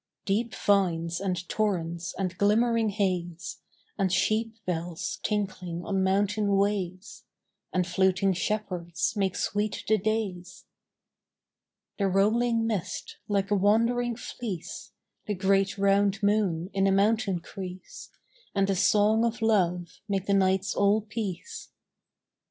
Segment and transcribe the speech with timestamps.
[0.25, 3.57] Deep vines and torrents and glimmering haze,
[3.99, 7.23] And sheep bells tinkling on mountain ways,
[7.71, 10.65] And fluting shepherds make sweet the days.
[11.99, 14.91] The rolling mist, like a wandering fleece,
[15.27, 18.09] The great, round moon in a mountain crease,
[18.55, 21.69] And a song of love make the nights all peace.